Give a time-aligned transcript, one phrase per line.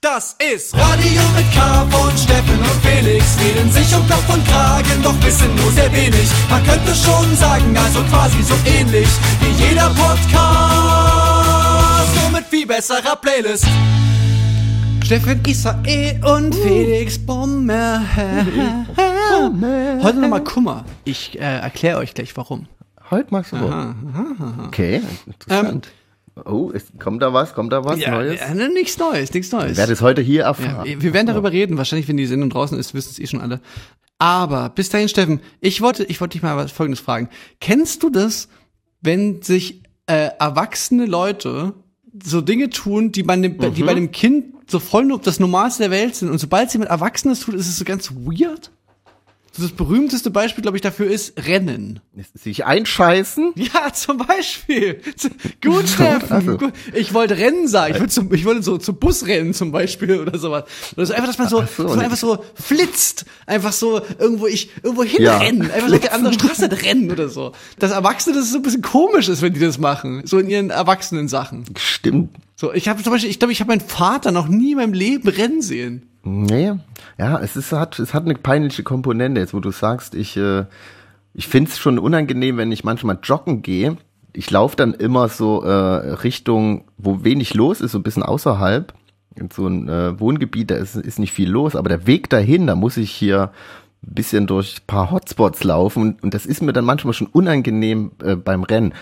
[0.00, 3.36] Das ist Radio mit K von Steffen und Felix.
[3.40, 6.30] Reden sich um Kopf und Kragen, doch wissen nur sehr wenig.
[6.48, 9.08] Man könnte schon sagen, also quasi so ähnlich
[9.40, 10.30] wie jeder Podcast.
[12.22, 13.66] Nur mit viel besserer Playlist.
[15.04, 18.00] Steffen Israel und Felix Bommer.
[20.00, 20.84] Heute nochmal Kummer.
[21.06, 22.68] Ich äh, erkläre euch gleich warum.
[23.10, 23.96] Heute magst du Aha,
[24.66, 25.88] Okay, interessant.
[26.46, 27.54] Oh, ist, kommt da was?
[27.54, 28.40] Kommt da was Ja, Neues?
[28.40, 29.72] ja, nichts Neues, nichts Neues.
[29.72, 30.86] Ich werde es heute hier Ja, erfahren.
[30.86, 31.76] wir werden darüber reden.
[31.78, 33.60] Wahrscheinlich, wenn die Sendung draußen ist, wissen es eh schon alle.
[34.18, 37.28] Aber bis dahin, Steffen, ich wollte, ich wollte dich mal was Folgendes fragen.
[37.60, 38.48] Kennst du das,
[39.00, 41.74] wenn sich äh, erwachsene Leute
[42.24, 45.84] so Dinge tun, die bei dem, die bei dem Kind so voll nur das Normalste
[45.84, 48.70] der Welt sind und sobald sie mit Erwachsenen das tut, ist es so ganz weird?
[49.56, 52.00] Das berühmteste Beispiel, glaube ich, dafür ist Rennen.
[52.34, 53.52] Sich einscheißen?
[53.56, 55.00] Ja, zum Beispiel.
[55.62, 56.30] Gut, Steffen.
[56.32, 56.58] also.
[56.94, 57.94] Ich wollte Rennen sagen.
[57.94, 60.64] Ich wollte, zum, ich wollte so zu Busrennen zum Beispiel oder sowas.
[60.96, 63.24] Oder so einfach, dass man so, so, dass man einfach so flitzt.
[63.46, 65.38] Einfach so irgendwo ich, irgendwo Ja.
[65.40, 65.70] hinrennen.
[65.70, 67.52] Einfach so auf die andere Straße rennen oder so.
[67.78, 70.22] Das Erwachsene, das ist so ein bisschen komisch ist, wenn die das machen.
[70.24, 71.64] So in ihren erwachsenen Sachen.
[71.76, 72.30] Stimmt.
[72.54, 74.92] So, ich habe zum Beispiel, ich glaube, ich habe meinen Vater noch nie in meinem
[74.92, 76.02] Leben rennen sehen.
[76.24, 76.72] Nee,
[77.18, 80.64] ja, es ist, hat, es hat eine peinliche Komponente, jetzt wo du sagst, ich, äh,
[81.34, 83.96] ich find's schon unangenehm, wenn ich manchmal joggen gehe.
[84.32, 88.94] Ich laufe dann immer so äh, Richtung, wo wenig los ist, so ein bisschen außerhalb.
[89.34, 92.66] In so ein äh, Wohngebiet, da ist, ist nicht viel los, aber der Weg dahin,
[92.66, 93.50] da muss ich hier
[94.02, 97.26] ein bisschen durch ein paar Hotspots laufen und, und das ist mir dann manchmal schon
[97.26, 98.94] unangenehm äh, beim Rennen.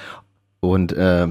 [0.61, 1.29] Und äh,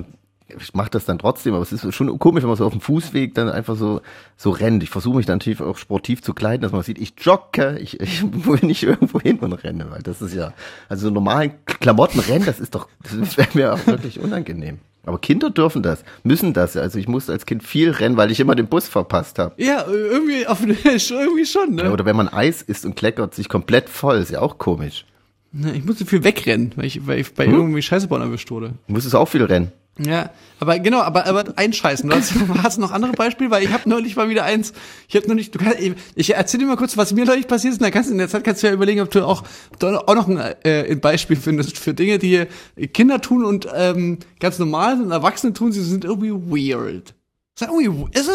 [0.48, 2.82] ich mache das dann trotzdem, aber es ist schon komisch, wenn man so auf dem
[2.82, 4.02] Fußweg dann einfach so
[4.38, 4.84] so rennt.
[4.84, 8.00] Ich versuche mich dann natürlich auch sportiv zu kleiden, dass man sieht, ich jogge, ich,
[8.02, 10.54] ich will nicht irgendwo hin und renne, weil das ist ja,
[10.88, 14.80] also so normalen Klamotten rennen, das ist doch, das wäre mir auch wirklich unangenehm.
[15.08, 16.76] Aber Kinder dürfen das, müssen das.
[16.76, 19.54] Also ich musste als Kind viel rennen, weil ich immer den Bus verpasst habe.
[19.62, 21.92] Ja, irgendwie, auf, irgendwie schon, ne?
[21.92, 25.06] Oder wenn man Eis isst und kleckert sich komplett voll, ist ja auch komisch.
[25.52, 28.74] Ne, Ich musste viel wegrennen, weil ich, weil ich bei irgendwie Scheiße bauen erwischt wurde.
[28.88, 29.72] Du musstest auch viel rennen.
[29.98, 32.10] Ja, aber genau, aber, aber einscheißen.
[32.10, 32.34] Du hast,
[32.64, 33.50] hast du noch andere Beispiele?
[33.50, 34.74] Weil ich habe neulich mal wieder eins.
[35.08, 35.56] Ich habe noch nicht.
[35.56, 35.78] Du kannst,
[36.16, 37.80] ich erzähl dir mal kurz, was mir neulich passiert ist.
[37.80, 39.80] Und dann kannst du in der Zeit kannst du ja überlegen, ob du auch, ob
[39.80, 42.46] du auch noch ein, äh, ein Beispiel findest für Dinge, die
[42.94, 45.12] Kinder tun und ähm, ganz normal sind.
[45.12, 47.14] Erwachsene tun, sie sind irgendwie weird.
[47.58, 48.32] Ist irgendwie, es ist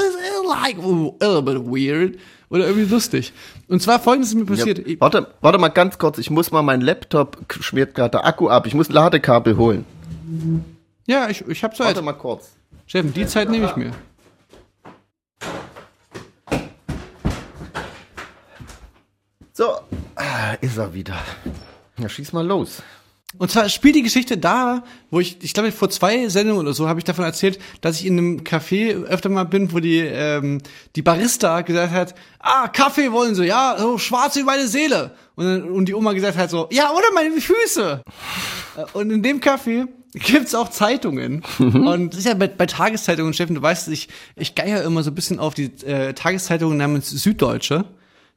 [0.49, 3.35] like a little bit weird oder irgendwie lustig.
[3.69, 4.79] Und zwar folgendes ist mir passiert.
[4.87, 8.49] Ja, warte, warte mal ganz kurz, ich muss mal meinen Laptop schmiert gerade der Akku
[8.49, 8.67] ab.
[8.67, 9.85] Ich muss Ladekabel holen.
[11.11, 11.89] Ja, ich, ich habe Zeit.
[11.89, 12.53] Warte mal kurz.
[12.87, 13.91] Steffen, die Zeit nehme ich mir.
[19.53, 19.73] So,
[20.15, 21.19] ah, ist er wieder.
[21.99, 22.81] Ja, schieß mal los.
[23.39, 26.89] Und zwar spielt die Geschichte da, wo ich, ich glaube, vor zwei Sendungen oder so
[26.89, 30.61] habe ich davon erzählt, dass ich in einem Café öfter mal bin, wo die, ähm,
[30.95, 35.17] die Barista gesagt hat, ah, Kaffee wollen sie, ja, so schwarz wie meine Seele.
[35.35, 38.05] Und, dann, und die Oma gesagt hat so, ja, oder meine Füße.
[38.77, 41.43] Äh, und in dem Café gibt's auch Zeitungen.
[41.59, 45.11] Und das ist ja bei, bei Tageszeitungen, Steffen, du weißt, ich, ich geier immer so
[45.11, 47.85] ein bisschen auf die äh, Tageszeitungen namens Süddeutsche.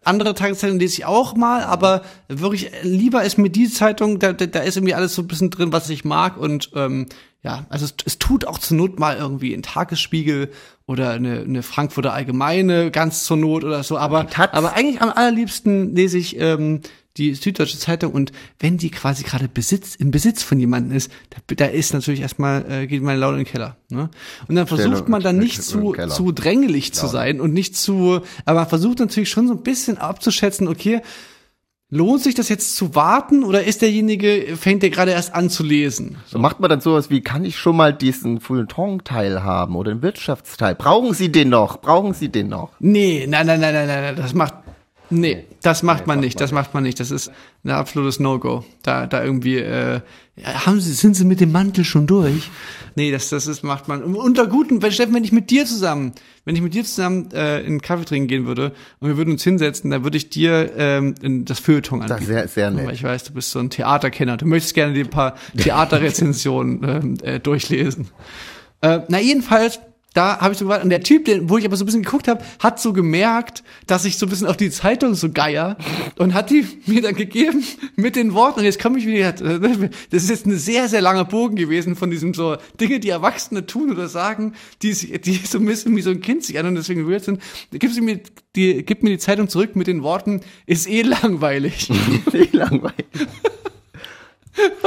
[0.03, 4.45] Andere Tageszeitungen lese ich auch mal, aber wirklich lieber ist mir die Zeitung, da, da,
[4.45, 7.07] da ist irgendwie alles so ein bisschen drin, was ich mag und ähm,
[7.41, 10.49] ja, also es, es tut auch zur Not mal irgendwie ein Tagesspiegel
[10.87, 15.95] oder eine, eine Frankfurter Allgemeine ganz zur Not oder so, aber, aber eigentlich am allerliebsten
[15.95, 16.81] lese ich ähm,
[17.17, 21.55] die Süddeutsche Zeitung und wenn die quasi gerade Besitz im Besitz von jemandem ist, da,
[21.55, 23.77] da ist natürlich erstmal äh, geht meine Laune in den Keller.
[23.89, 24.09] Ne?
[24.47, 28.21] Und dann versucht Stelle- man dann nicht zu zu drängelig zu sein und nicht zu,
[28.45, 31.01] aber man versucht natürlich schon so ein bisschen abzuschätzen, okay,
[31.89, 35.61] lohnt sich das jetzt zu warten oder ist derjenige, fängt der gerade erst an zu
[35.61, 36.15] lesen?
[36.25, 40.01] So macht man dann sowas wie, kann ich schon mal diesen Feuilleton-Teil haben oder den
[40.01, 40.73] Wirtschaftsteil?
[40.73, 41.79] Brauchen Sie den noch?
[41.81, 42.71] Brauchen Sie den noch?
[42.79, 44.55] Nee, nein, nein, nein, nein, nein, nein, das macht,
[45.13, 47.31] nee, das macht man nicht, das macht man nicht, das ist
[47.63, 48.65] ein absolutes No-Go.
[48.81, 50.01] Da, da irgendwie, äh,
[50.43, 52.49] haben Sie, sind Sie mit dem Mantel schon durch?
[52.95, 56.13] Nee, das, das ist, macht man, unter guten, wenn, Steffen, wenn ich mit dir zusammen,
[56.45, 59.31] wenn ich mit dir zusammen äh, in einen Kaffee trinken gehen würde und wir würden
[59.31, 62.19] uns hinsetzen, dann würde ich dir ähm, das Feuilleton anbieten.
[62.19, 62.95] Das sehr, sehr Weil nett.
[62.95, 64.37] ich weiß, du bist so ein Theaterkenner.
[64.37, 68.07] Du möchtest gerne die paar Theaterrezensionen ähm, äh, durchlesen.
[68.81, 69.79] Äh, na jedenfalls,
[70.13, 70.83] da habe ich so gewartet.
[70.83, 73.63] Und der Typ, den, wo ich aber so ein bisschen geguckt habe, hat so gemerkt,
[73.87, 75.77] dass ich so ein bisschen auf die Zeitung so geier
[76.17, 77.63] und hat die mir dann gegeben
[77.95, 78.59] mit den Worten.
[78.59, 79.33] Und jetzt komme ich wieder.
[79.33, 83.65] Das ist jetzt ein sehr, sehr langer Bogen gewesen von diesem so Dinge, die Erwachsene
[83.65, 86.75] tun oder sagen, die, die so ein bisschen wie so ein Kind sich an und
[86.75, 87.41] deswegen weird sind.
[87.71, 88.19] Gib, sie mir,
[88.55, 91.89] die, gib mir die Zeitung zurück mit den Worten, ist eh langweilig.
[92.31, 93.05] Wie langweilig.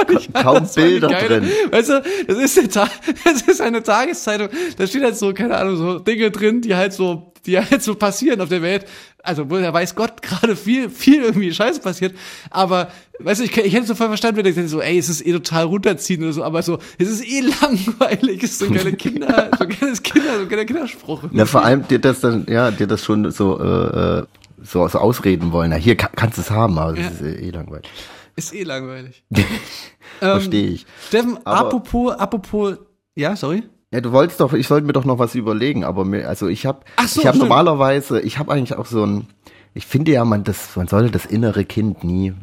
[0.09, 1.29] Ich Kaum Bilder geil.
[1.29, 1.51] drin.
[1.71, 2.89] Weißt du, das ist, eine Ta
[3.25, 6.93] das ist eine Tageszeitung, da steht halt so, keine Ahnung, so Dinge drin, die halt
[6.93, 8.87] so die ja jetzt so passieren auf der Welt.
[9.23, 12.15] Also, wo ja weiß Gott gerade viel, viel irgendwie Scheiße passiert.
[12.51, 15.09] Aber, weißt du, ich, ich hätte so voll verstanden, wenn ich denke so, ey, es
[15.09, 18.67] ist eh total runterziehen oder so, aber so, es ist eh langweilig, es ist so
[18.67, 21.25] ein kleiner Kinder, so ein kleines Kinder, so ein kleiner Kinderspruch.
[21.33, 24.23] Ja, vor allem dir das dann, ja, dir das schon so, äh, äh
[24.63, 25.71] so, so ausreden wollen.
[25.71, 27.05] Na, hier kann, kannst du es haben, aber ja.
[27.05, 27.89] das ist eh langweilig.
[28.37, 29.25] Ist eh langweilig.
[30.21, 30.87] Verstehe ich.
[31.09, 32.77] Steffen, aber, apropos, apropos,
[33.15, 33.65] ja, sorry.
[33.93, 36.67] Ja, du wolltest doch, ich sollte mir doch noch was überlegen, aber mir, also ich
[36.67, 39.29] habe, so, ich habe normalerweise, ich habe eigentlich auch so ein,
[39.75, 42.35] ich finde ja, man das, man sollte das innere Kind nie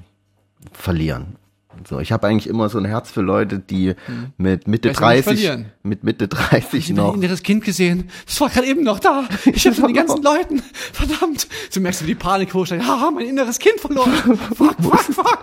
[0.71, 1.35] verlieren.
[1.87, 4.33] So, ich habe eigentlich immer so ein Herz für Leute, die hm.
[4.37, 7.03] mit Mitte weißt 30, mit Mitte 30 ich noch.
[7.03, 8.09] Ich habe inneres Kind gesehen.
[8.25, 9.25] Das war gerade eben noch da.
[9.45, 10.61] Ich habe von den ganzen Leuten,
[10.93, 11.47] verdammt.
[11.69, 12.87] So merkst du die Panik hochsteigen.
[12.87, 14.13] Haha, mein inneres Kind verloren.
[14.55, 15.41] fuck, fuck, fuck.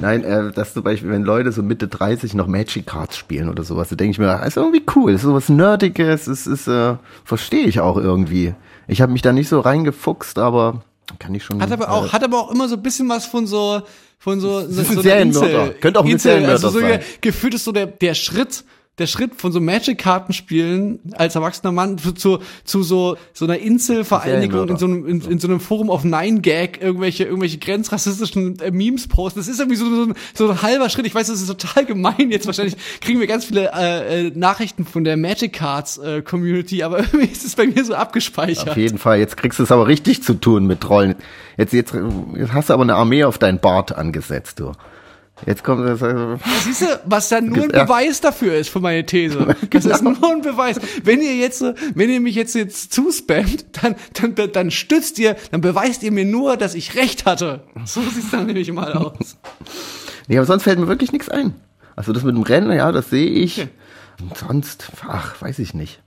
[0.00, 3.62] Nein, äh, dass zum Beispiel, wenn Leute so Mitte 30 noch Magic Cards spielen oder
[3.62, 6.66] sowas, da denke ich mir, das ist irgendwie cool, das ist sowas Nerdiges, es ist,
[6.66, 8.54] äh, verstehe ich auch irgendwie.
[8.88, 10.82] Ich habe mich da nicht so reingefuchst, aber
[11.18, 11.60] kann ich schon.
[11.62, 13.82] Hat aber auch, äh, hat aber auch immer so ein bisschen was von so,
[14.18, 15.74] von so, so, so Insel.
[15.80, 17.00] Könnte auch ein Insel, also so sein.
[17.20, 18.64] gefühlt ist so der, der Schritt
[18.98, 24.68] der Schritt von so Magic-Kartenspielen als erwachsener Mann zu, zu, zu so, so einer Inselvereinigung
[24.70, 28.70] in so einem, in, in so einem Forum auf Nine Gag irgendwelche, irgendwelche grenzrassistischen äh,
[28.70, 29.38] Memes posten.
[29.38, 31.06] Das ist irgendwie so, so, ein, so ein halber Schritt.
[31.06, 32.46] Ich weiß, das ist total gemein jetzt.
[32.46, 36.98] Wahrscheinlich kriegen wir ganz viele äh, äh, Nachrichten von der Magic Cards äh, Community, aber
[37.12, 38.70] irgendwie ist es bei mir so abgespeichert.
[38.70, 39.18] Auf jeden Fall.
[39.18, 41.16] Jetzt kriegst du es aber richtig zu tun mit Trollen.
[41.58, 41.94] Jetzt, jetzt,
[42.34, 44.72] jetzt hast du aber eine Armee auf deinen Bart angesetzt, du.
[45.44, 46.02] Jetzt kommt das.
[46.02, 49.54] Also Siehst du, was dann nur ein Beweis dafür ist für meine These.
[49.70, 49.94] Das genau.
[49.94, 50.80] ist nur ein Beweis.
[51.02, 51.62] Wenn ihr jetzt,
[51.94, 56.24] wenn ihr mich jetzt jetzt zuspammt, dann, dann, dann stützt ihr, dann beweist ihr mir
[56.24, 57.64] nur, dass ich recht hatte.
[57.84, 59.36] So sieht's dann nämlich mal aus.
[60.28, 61.54] Nee, aber sonst fällt mir wirklich nichts ein.
[61.94, 63.60] Also das mit dem Rennen, ja, das sehe ich.
[63.60, 63.70] Okay.
[64.20, 66.00] Und sonst, ach, weiß ich nicht.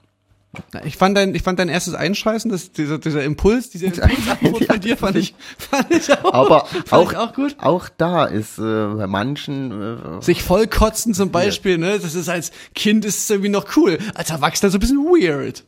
[0.83, 4.79] Ich fand dein, ich fand dein erstes Einscheißen, das, dieser, dieser Impuls, diese Impulsantwort von
[4.79, 7.55] dir fand ich, fand ich auch, Aber auch, auch gut.
[7.59, 11.77] Auch da ist äh, bei manchen äh, sich vollkotzen zum Beispiel, ja.
[11.77, 14.97] ne, das ist als Kind ist es irgendwie noch cool, als Erwachsener so ein bisschen
[14.97, 15.65] weird.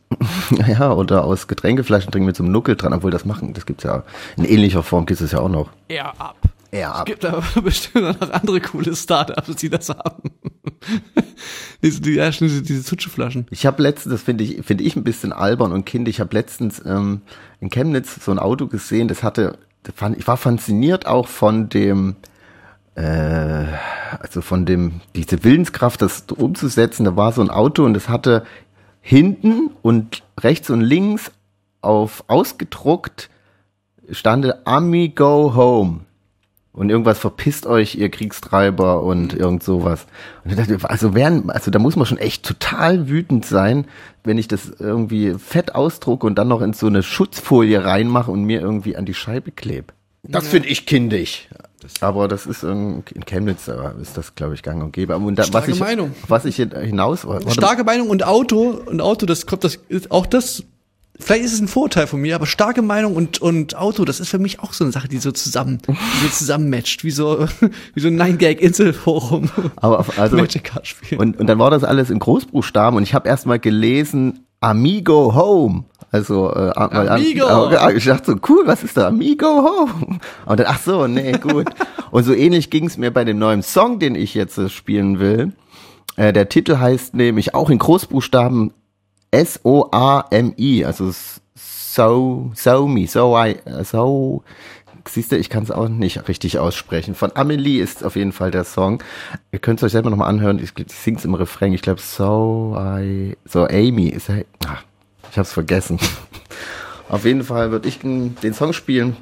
[0.67, 3.83] ja, oder aus Getränkeflaschen trinken mit so einem Nuckel dran, obwohl das machen, das gibt's
[3.83, 4.03] ja
[4.35, 5.69] in ähnlicher Form gibt's es ja auch noch.
[5.89, 6.37] Eher ab.
[6.71, 7.07] Eher ab.
[7.07, 10.31] Es gibt aber bestimmt noch andere coole Startups, die das haben.
[11.81, 13.47] Diese, die, ja, diese, diese Zutscheflaschen.
[13.49, 16.35] Ich habe letztens, das finde ich, finde ich ein bisschen albern und kindisch, ich habe
[16.35, 17.21] letztens ähm,
[17.59, 21.69] in Chemnitz so ein Auto gesehen, das hatte, das fand, ich war fasziniert auch von
[21.69, 22.15] dem,
[22.95, 23.65] äh,
[24.19, 28.45] also von dem, diese Willenskraft, das umzusetzen, da war so ein Auto und das hatte
[29.01, 31.31] hinten und rechts und links
[31.81, 33.29] auf ausgedruckt
[34.11, 36.01] stande Amigo Home
[36.73, 40.05] und irgendwas verpisst euch, ihr Kriegstreiber und irgend sowas.
[40.43, 43.85] Und ich dachte, also wären, also da muss man schon echt total wütend sein,
[44.23, 48.43] wenn ich das irgendwie fett ausdrucke und dann noch in so eine Schutzfolie reinmache und
[48.43, 49.93] mir irgendwie an die Scheibe klebe.
[50.23, 51.49] Das finde ich kindisch.
[51.99, 53.67] Aber das ist in, in Chemnitz
[54.01, 55.17] ist das, glaube ich, gang und gäbe.
[55.17, 56.15] Und da, Starke was ich, Meinung.
[56.27, 60.27] Was ich hinaus warte, Starke Meinung und Auto und Auto, das kommt, das ist auch
[60.27, 60.63] das
[61.21, 64.29] vielleicht ist es ein Vorteil von mir, aber starke Meinung und, und Auto, das ist
[64.29, 67.47] für mich auch so eine Sache, die so zusammen, die so zusammenmatcht, wie so,
[67.93, 69.49] wie so ein Nine-Gag-Inselforum.
[69.77, 70.37] Aber also,
[71.17, 75.33] und, und dann war das alles in Großbuchstaben und ich habe erst mal gelesen, Amigo
[75.33, 75.85] Home.
[76.11, 77.69] Also, äh, Amigo.
[77.69, 79.07] Äh, ich dachte so, cool, was ist da?
[79.07, 80.19] Amigo Home.
[80.45, 81.69] Und dann, ach so, nee, gut.
[82.11, 85.19] und so ähnlich ging es mir bei dem neuen Song, den ich jetzt äh, spielen
[85.19, 85.53] will.
[86.17, 88.73] Äh, der Titel heißt nämlich auch in Großbuchstaben
[89.31, 91.11] S-O-A-M-I, also
[91.55, 94.43] So, So Me, So I, So,
[95.07, 97.15] siehst du, ich kann es auch nicht richtig aussprechen.
[97.15, 99.01] Von Amelie ist auf jeden Fall der Song.
[99.51, 102.77] Ihr könnt es euch selber nochmal anhören, ich, ich sing's im Refrain, ich glaube So
[102.77, 104.83] I, So Amy, ist er, ach,
[105.31, 105.97] ich hab's vergessen.
[107.09, 109.17] auf jeden Fall würde ich den Song spielen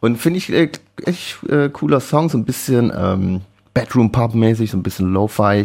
[0.00, 0.70] und finde ich äh,
[1.04, 3.42] echt äh, cooler Song, so ein bisschen ähm,
[3.74, 5.64] Bedroom-Pub-mäßig, so ein bisschen lo-fi.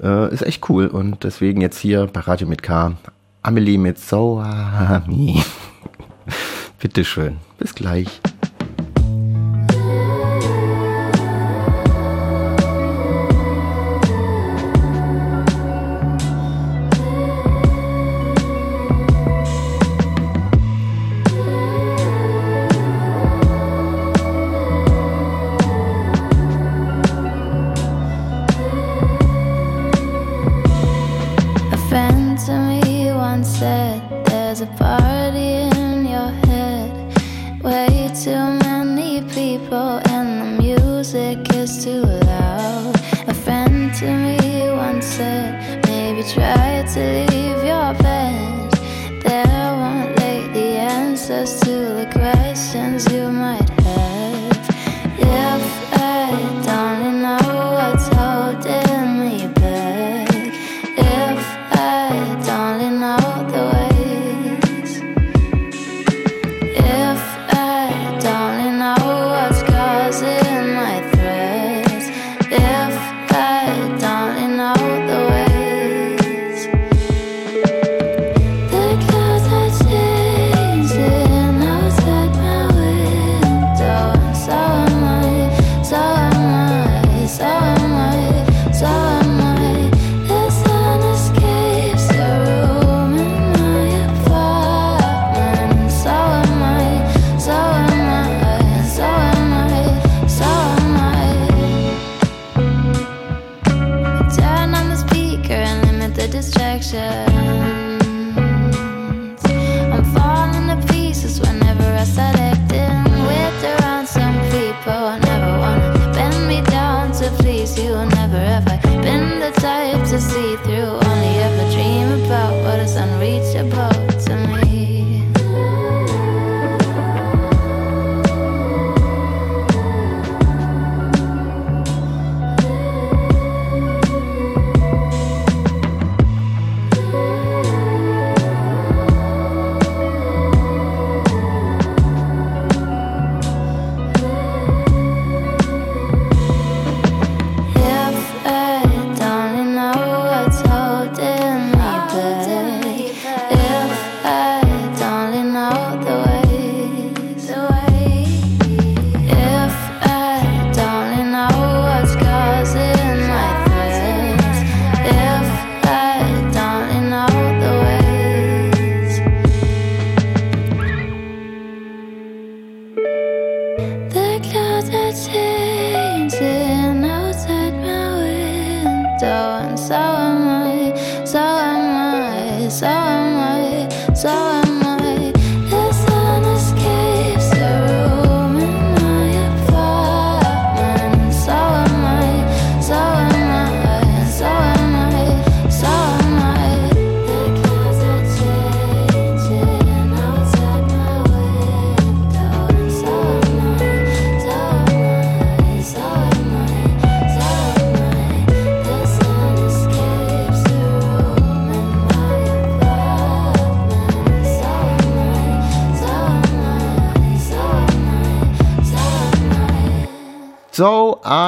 [0.00, 2.94] Äh, ist echt cool und deswegen jetzt hier bei Radio mit K.
[3.42, 5.42] Amelie mit Soami.
[6.78, 7.38] Bitteschön.
[7.58, 8.20] Bis gleich.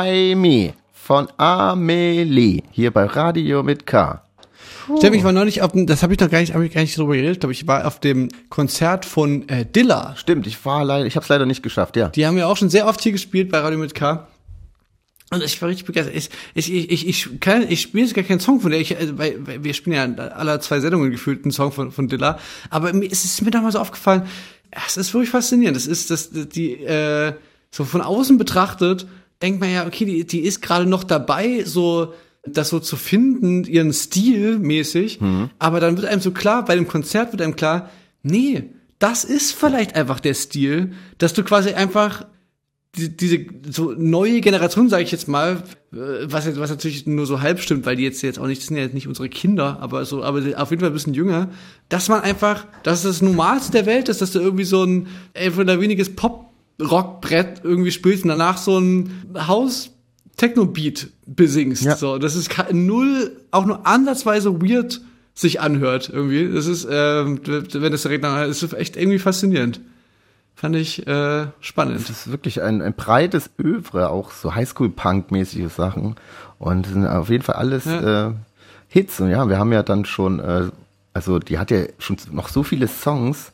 [0.04, 4.22] I Me von Amelie hier bei Radio mit K.
[4.98, 6.82] Steff, ich war neulich auf dem, das habe ich noch gar nicht, habe ich gar
[6.82, 10.14] nicht drüber geredet, aber ich war auf dem Konzert von äh, Dilla.
[10.16, 12.10] Stimmt, ich war leider, ich habe es leider nicht geschafft, ja.
[12.10, 14.28] Die haben ja auch schon sehr oft hier gespielt bei Radio mit K.
[15.30, 16.14] Und ich war richtig begeistert.
[16.14, 18.80] Ich, ich, ich, ich, ich, kann, ich spiele jetzt gar keinen Song von der.
[18.80, 22.08] Ich, also, weil, weil wir spielen ja aller zwei Sendungen gefühlt einen Song von, von
[22.08, 22.38] Dilla.
[22.68, 24.24] Aber mir, es ist mir damals so aufgefallen,
[24.86, 25.76] es ist wirklich faszinierend.
[25.76, 27.32] Das ist, das, die, äh,
[27.70, 29.06] so von außen betrachtet,
[29.44, 32.14] denkt man ja, okay, die, die ist gerade noch dabei, so
[32.46, 35.18] das so zu finden, ihren Stil mäßig.
[35.58, 37.90] Aber dann wird einem so klar, bei dem Konzert wird einem klar,
[38.22, 42.26] nee, das ist vielleicht einfach der Stil, dass du quasi einfach
[42.96, 47.26] die, diese so neue Generation, sage ich jetzt mal, äh, was jetzt was natürlich nur
[47.26, 49.28] so halb stimmt, weil die jetzt jetzt auch nicht das sind ja jetzt nicht unsere
[49.28, 51.50] Kinder, aber so aber auf jeden Fall ein bisschen jünger,
[51.88, 55.08] dass man einfach, dass es das Normalste der Welt ist, dass du irgendwie so ein
[55.32, 59.10] entweder weniges Pop Rockbrett irgendwie spielst und danach so ein
[59.46, 59.90] Haus
[60.36, 61.96] Techno Beat besingst, Ja.
[61.96, 65.00] so, das ist null auch nur ansatzweise weird
[65.34, 66.52] sich anhört irgendwie.
[66.52, 69.80] Das ist ähm, wenn das der Redner ist, ist echt irgendwie faszinierend.
[70.56, 72.00] Fand ich äh, spannend.
[72.00, 76.14] Es ist wirklich ein, ein breites Övre, auch so Highschool-Punk-mäßige Sachen.
[76.60, 78.28] Und sind auf jeden Fall alles Ja.
[78.28, 78.32] äh,
[78.88, 79.20] Hits.
[79.20, 80.68] Und ja, wir haben ja dann schon, äh,
[81.12, 83.52] also die hat ja schon noch so viele Songs.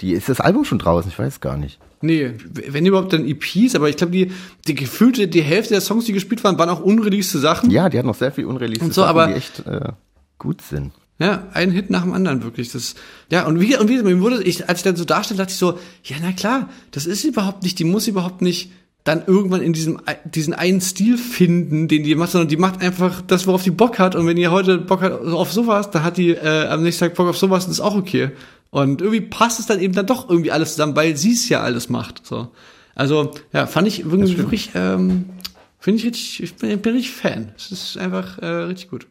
[0.00, 1.80] Die ist das Album schon draußen, ich weiß gar nicht.
[2.00, 2.32] Nee,
[2.68, 4.30] wenn überhaupt dann EPs, aber ich glaube, die,
[4.66, 7.70] die gefühlte, die Hälfte der Songs, die gespielt waren, waren auch unreleaste Sachen.
[7.70, 9.92] Ja, die hat noch sehr viel unreleased so, Sachen, aber- die echt äh,
[10.38, 10.92] gut sind.
[11.20, 12.70] Ja, ein Hit nach dem anderen, wirklich.
[12.70, 12.94] Das,
[13.32, 15.58] ja, und wie, und wie, mir wurde, ich, als ich dann so darstelle, dachte ich
[15.58, 18.70] so, ja, na klar, das ist überhaupt nicht, die muss überhaupt nicht
[19.02, 23.20] dann irgendwann in diesem, diesen einen Stil finden, den die macht, sondern die macht einfach
[23.26, 24.14] das, worauf die Bock hat.
[24.14, 27.14] Und wenn ihr heute Bock hat auf sowas, dann hat die äh, am nächsten Tag
[27.14, 28.30] Bock auf sowas und ist auch okay.
[28.70, 31.62] Und irgendwie passt es dann eben dann doch irgendwie alles zusammen, weil sie es ja
[31.62, 32.26] alles macht.
[32.26, 32.48] So.
[32.94, 35.26] Also, ja, fand ich wirklich, wirklich ähm,
[35.78, 37.52] finde ich richtig, ich bin, bin richtig Fan.
[37.56, 39.06] Es ist einfach äh, richtig gut.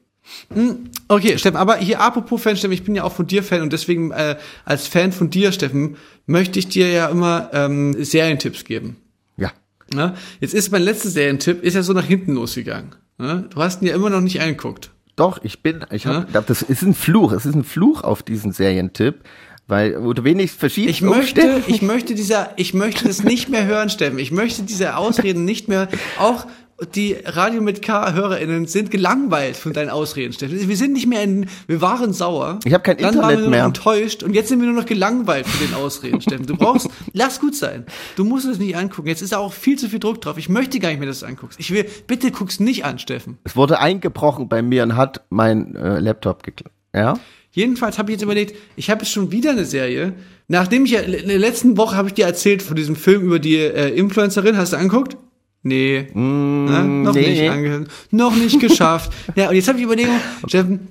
[1.07, 3.71] Okay, Steffen, aber hier apropos Fan, Steffen, ich bin ja auch von dir Fan und
[3.71, 5.95] deswegen äh, als Fan von dir, Steffen,
[6.25, 8.97] möchte ich dir ja immer ähm, Serientipps geben.
[9.37, 9.53] Ja.
[9.93, 10.15] Ne?
[10.41, 12.95] Jetzt ist mein letzter Serientipp, ist ja so nach hinten losgegangen.
[13.17, 13.47] Ne?
[13.49, 14.91] Du hast ihn ja immer noch nicht angeguckt.
[15.15, 18.51] Doch, ich bin, ich hab, das ist ein Fluch, es ist ein Fluch auf diesen
[18.51, 19.21] Serientipp,
[19.67, 23.65] weil wo du wenigstens verschieden Ich möchte, ich möchte dieser, ich möchte das nicht mehr
[23.65, 24.19] hören, Steffen.
[24.19, 26.47] Ich möchte diese Ausreden nicht mehr, auch
[26.93, 30.69] die Radio mit K-HörerInnen sind gelangweilt von deinen Ausreden, Steffen.
[30.69, 32.59] Wir sind nicht mehr in, wir waren sauer.
[32.65, 33.65] Ich hab kein dann Internet waren wir nur mehr.
[33.65, 36.45] enttäuscht und jetzt sind wir nur noch gelangweilt von den Ausreden, Steffen.
[36.45, 37.85] Du brauchst, lass gut sein.
[38.15, 39.07] Du musst es nicht angucken.
[39.07, 40.37] Jetzt ist auch viel zu viel Druck drauf.
[40.37, 41.59] Ich möchte gar nicht mehr, dass du es anguckst.
[41.59, 43.39] Ich will, bitte guck's nicht an, Steffen.
[43.43, 46.75] Es wurde eingebrochen bei mir und hat mein äh, Laptop geklappt.
[46.93, 47.15] Ja?
[47.57, 50.13] Jedenfalls habe ich jetzt überlegt, ich habe jetzt schon wieder eine Serie.
[50.47, 53.39] Nachdem ich ja, in der letzten Woche habe ich dir erzählt von diesem Film über
[53.39, 54.55] die äh, Influencerin.
[54.57, 55.17] Hast du angeguckt?
[55.63, 56.05] Nee.
[56.13, 57.29] Na, noch nee.
[57.31, 57.87] nicht angehört.
[58.11, 59.11] Noch nicht geschafft.
[59.35, 60.11] ja, und jetzt habe ich überlegt,
[60.45, 60.89] Steffen,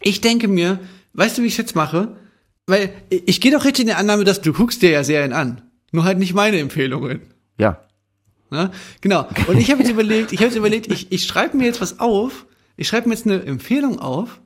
[0.00, 0.78] ich denke mir,
[1.14, 2.16] weißt du, wie ich jetzt mache?
[2.68, 5.62] Weil ich, gehe doch richtig in der Annahme, dass du guckst dir ja Serien an.
[5.90, 7.22] Nur halt nicht meine Empfehlungen.
[7.58, 7.80] Ja.
[8.52, 8.70] Ne?
[9.00, 9.26] Genau.
[9.48, 11.98] Und ich habe jetzt überlegt, ich habe jetzt überlegt, ich, ich schreibe mir jetzt was
[11.98, 12.46] auf.
[12.76, 14.40] Ich schreibe mir jetzt eine Empfehlung auf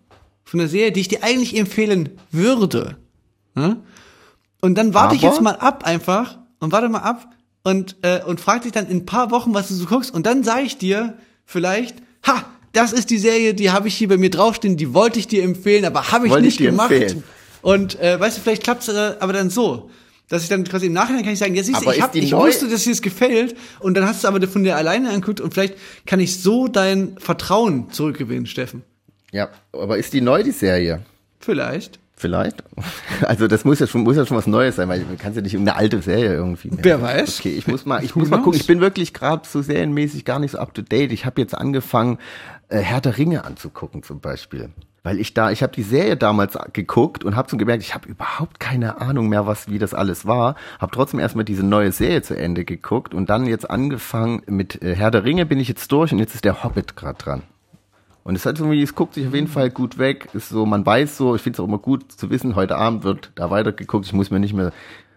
[0.52, 2.98] von einer Serie, die ich dir eigentlich empfehlen würde.
[3.54, 3.78] Ne?
[4.60, 7.26] Und dann warte ich Aber- jetzt mal ab einfach und warte mal ab
[7.64, 10.26] und äh, und frag dich dann in ein paar Wochen, was du so guckst und
[10.26, 11.16] dann sage ich dir
[11.46, 15.18] vielleicht, ha, das ist die Serie, die habe ich hier bei mir draufstehen, die wollte
[15.18, 16.90] ich dir empfehlen, aber habe ich Wollte ich nicht dir gemacht.
[16.92, 17.24] empfehlen.
[17.62, 19.88] Und äh, weißt du, vielleicht klappt es äh, aber dann so,
[20.28, 22.32] dass ich dann quasi im Nachhinein kann ich sagen, ja, siehst du, ich, hab, ich
[22.32, 25.54] wusste, dass dir das gefällt und dann hast du aber von dir alleine angeguckt und
[25.54, 28.82] vielleicht kann ich so dein Vertrauen zurückgewinnen, Steffen.
[29.32, 29.48] Ja.
[29.72, 31.00] Aber ist die neu, die Serie?
[31.40, 31.98] Vielleicht.
[32.14, 32.62] Vielleicht.
[33.22, 35.42] Also das muss ja schon, muss ja schon was Neues sein, weil du kannst ja
[35.42, 36.70] nicht irgendeine alte Serie irgendwie.
[36.70, 36.84] Mehr.
[36.84, 37.38] Wer weiß.
[37.38, 38.58] Okay, ich muss mal, ich muss mal gucken.
[38.58, 41.12] Ich bin wirklich gerade so serienmäßig gar nicht so up to date.
[41.12, 42.18] Ich habe jetzt angefangen,
[42.68, 44.70] äh, Herr der Ringe anzugucken zum Beispiel.
[45.04, 48.08] Weil ich da, ich habe die Serie damals geguckt und habe so gemerkt, ich habe
[48.08, 50.56] überhaupt keine Ahnung mehr, was wie das alles war.
[50.80, 54.96] Habe trotzdem erstmal diese neue Serie zu Ende geguckt und dann jetzt angefangen mit äh,
[54.96, 57.42] Herr der Ringe bin ich jetzt durch und jetzt ist der Hobbit gerade dran.
[58.24, 60.28] Und es hat so wie, es guckt sich auf jeden Fall gut weg.
[60.32, 63.02] Ist so, man weiß so, ich finde es auch immer gut zu wissen, heute Abend
[63.04, 64.06] wird da weitergeguckt.
[64.06, 64.72] Ich muss mir nicht mehr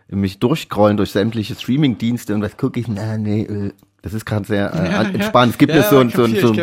[0.08, 3.72] mich durchscrollen durch sämtliche Streaming-Dienste und was gucke ich, na, nee, äh,
[4.04, 5.54] das ist gerade sehr äh, Ja, entspannt.
[5.54, 5.80] Es gibt ja.
[5.80, 6.54] mir so, Ja, so, so,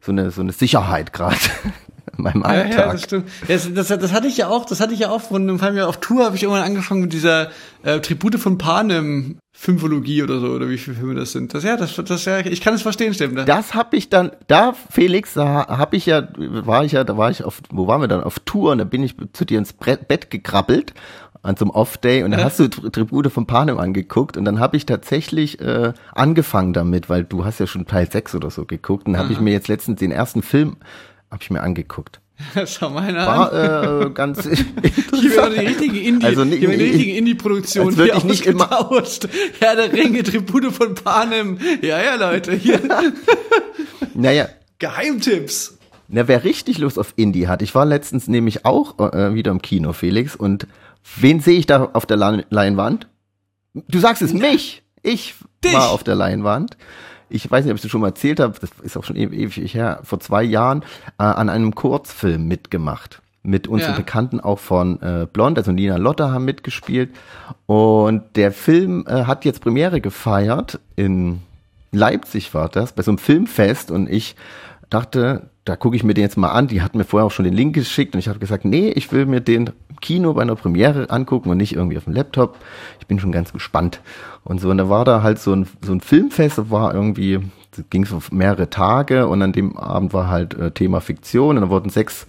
[0.00, 1.36] so, eine so eine Sicherheit gerade
[2.16, 2.92] in meinem Ja, ja, Alltag.
[2.92, 3.28] das stimmt.
[3.48, 5.76] Das, das, das hatte ich ja auch, das hatte ich ja auch von, vor allem
[5.76, 7.50] ja auf Tour habe ich irgendwann angefangen mit dieser
[7.82, 11.52] äh, Tribute von Panem Fünfologie oder so, oder wie viele Filme das sind.
[11.52, 13.36] Das ja, das, das ja, ich kann es verstehen, Steffen.
[13.36, 17.18] Da- Das habe ich dann, da Felix, da habe ich ja, war ich ja, da
[17.18, 18.24] war ich auf, wo waren wir dann?
[18.24, 20.94] Auf Tour und da bin ich zu dir ins Bett gekrabbelt
[21.42, 22.46] an so einem Off-Day und dann Ja.
[22.46, 27.10] hast du Tri- Tribute von Panem angeguckt und dann habe ich tatsächlich äh, angefangen damit,
[27.10, 29.52] weil du hast ja schon Teil 6 oder so geguckt und dann habe ich mir
[29.52, 30.76] jetzt letztens den ersten Film
[31.30, 32.20] habe ich mir angeguckt.
[32.66, 33.26] Schau mal an.
[33.26, 34.42] War äh, ganz
[35.14, 38.46] Hier wäre die richtige Indie, Also nicht- hier wäre die richtige Indie-Produktion hier ich nicht
[38.46, 38.90] immer-.
[39.60, 41.58] Herr der Ringe, Tribute von Panem.
[41.82, 42.80] Ja, ja, Leute, hier.
[44.14, 44.48] Naja,
[44.78, 45.78] Geheimtipps.
[46.08, 49.62] Na, wer richtig Lust auf Indie hat, ich war letztens nämlich auch äh, wieder im
[49.62, 50.66] Kino, Felix, und
[51.16, 53.06] wen sehe ich da auf der Lein- Leinwand?
[53.74, 54.82] Du sagst es, mich!
[55.02, 55.72] Ich Dich.
[55.72, 56.76] war auf der Leinwand.
[57.30, 59.24] Ich weiß nicht, ob ich das schon mal erzählt habe, das ist auch schon e-
[59.24, 60.82] ewig her, vor zwei Jahren
[61.18, 63.22] äh, an einem Kurzfilm mitgemacht.
[63.42, 63.96] Mit unseren Ja.
[63.96, 67.10] Bekannten auch von äh, Blond, also Nina Lotta haben mitgespielt.
[67.64, 71.40] Und der Film äh, hat jetzt Premiere gefeiert in
[71.92, 74.36] Leipzig war das, bei so einem Filmfest und ich
[74.90, 76.66] dachte, da gucke ich mir den jetzt mal an.
[76.66, 79.12] Die hat mir vorher auch schon den Link geschickt und ich habe gesagt, nee, ich
[79.12, 82.56] will mir den Kino bei einer Premiere angucken und nicht irgendwie auf dem Laptop.
[82.98, 84.00] Ich bin schon ganz gespannt.
[84.44, 87.40] Und so, und da war da halt so ein, so ein Filmfest, das war irgendwie,
[87.90, 91.70] ging so mehrere Tage und an dem Abend war halt äh, Thema Fiktion und da
[91.70, 92.26] wurden sechs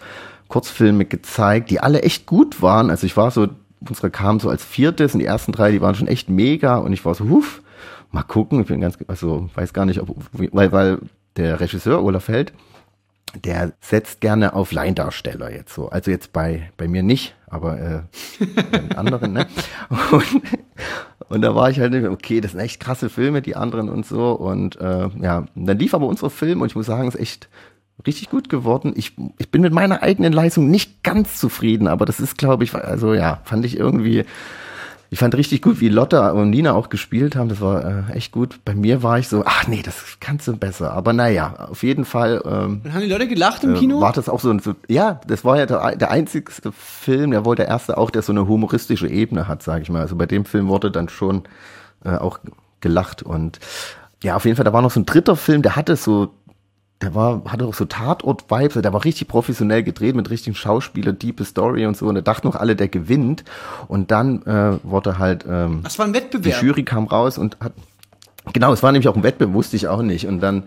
[0.47, 2.89] Kurzfilme gezeigt, die alle echt gut waren.
[2.89, 3.47] Also ich war so,
[3.87, 6.91] unsere kam so als viertes und die ersten drei, die waren schon echt mega und
[6.93, 7.61] ich war so, huf,
[8.11, 10.99] mal gucken, ich bin ganz, also weiß gar nicht, ob, weil, weil
[11.37, 12.53] der Regisseur Olaf Held,
[13.35, 15.89] der setzt gerne auf Laiendarsteller jetzt so.
[15.89, 19.47] Also jetzt bei, bei mir nicht, aber äh, bei anderen, ne?
[20.11, 20.41] Und,
[21.29, 24.33] und da war ich halt, okay, das sind echt krasse Filme, die anderen und so.
[24.33, 27.21] Und äh, ja, und dann lief aber unsere Film und ich muss sagen, es ist
[27.21, 27.49] echt
[28.05, 28.91] richtig gut geworden.
[28.97, 32.75] Ich, ich bin mit meiner eigenen Leistung nicht ganz zufrieden, aber das ist, glaube ich,
[32.75, 34.25] also ja, fand ich irgendwie,
[35.13, 37.49] ich fand richtig gut, wie Lotta und Nina auch gespielt haben.
[37.49, 38.61] Das war äh, echt gut.
[38.63, 40.93] Bei mir war ich so, ach nee, das kannst du besser.
[40.93, 43.99] Aber naja, auf jeden Fall ähm, Dann haben die Leute gelacht im äh, Kino?
[43.99, 47.43] war das auch so ein, so, ja, das war ja der, der einzigste Film, der
[47.43, 49.99] wohl der erste auch, der so eine humoristische Ebene hat, sage ich mal.
[49.99, 51.43] Also bei dem Film wurde dann schon
[52.05, 52.39] äh, auch
[52.79, 53.59] gelacht und
[54.23, 56.33] ja, auf jeden Fall, da war noch so ein dritter Film, der hatte so
[57.01, 61.43] der war, hatte auch so Tatort-Vibes, der war richtig professionell gedreht mit richtigen Schauspieler, deepe
[61.45, 62.07] Story und so.
[62.07, 63.43] Und da dachten noch alle, der gewinnt.
[63.87, 66.61] Und dann äh, wurde halt ähm, Das war ein die Wettbewerb.
[66.61, 67.73] Jury kam raus und hat
[68.53, 70.27] genau, es war nämlich auch ein Wettbewerb, wusste ich auch nicht.
[70.27, 70.63] Und dann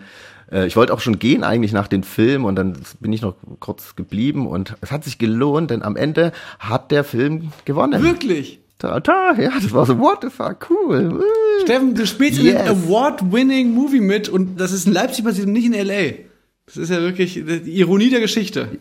[0.51, 3.35] äh, ich wollte auch schon gehen eigentlich nach dem Film und dann bin ich noch
[3.59, 8.03] kurz geblieben und es hat sich gelohnt, denn am Ende hat der Film gewonnen.
[8.03, 8.59] Wirklich.
[8.77, 11.21] Ta, ta, ja, das war so, what the fuck, cool.
[11.21, 11.61] Äh.
[11.63, 12.57] Steffen, du spielst in Yes.
[12.57, 16.13] einem Award-winning Movie mit und das ist in Leipzig passiert und nicht in L.A.
[16.65, 18.67] Das ist ja wirklich die Ironie der Geschichte.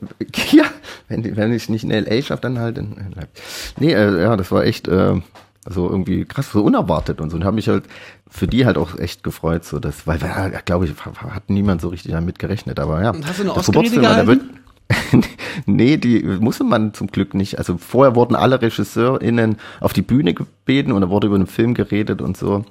[0.51, 0.65] Ja,
[1.09, 2.23] wenn, wenn ich nicht in L.A.
[2.23, 3.45] schaffe, dann halt in, in Leipzig.
[3.79, 5.21] Nee, äh, ja, das war echt äh,
[5.69, 7.37] so irgendwie krass, so unerwartet und so.
[7.37, 7.85] Und habe mich halt
[8.29, 11.89] für die halt auch echt gefreut, so das, weil, weil glaube ich, hat niemand so
[11.89, 12.79] richtig damit gerechnet.
[12.81, 13.11] Aber ja.
[13.11, 14.51] Und hast du eine Oscar-Rede gehalten?
[15.67, 17.59] nee, die musste man zum Glück nicht.
[17.59, 21.75] Also vorher wurden alle RegisseurInnen auf die Bühne gebeten und da wurde über den Film
[21.75, 22.65] geredet und so.